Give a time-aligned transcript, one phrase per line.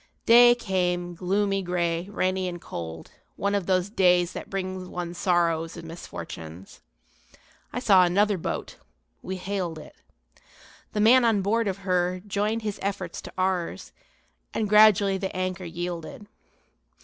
[0.25, 5.77] Day came, gloomy gray, rainy and cold, one of those days that bring one sorrows
[5.77, 6.81] and misfortunes.
[7.71, 8.77] I saw another boat.
[9.21, 9.95] We hailed it.
[10.93, 13.91] The man on board of her joined his efforts to ours,
[14.55, 16.25] and gradually the anchor yielded.